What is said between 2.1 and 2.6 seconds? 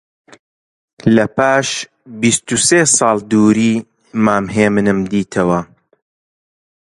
بیست و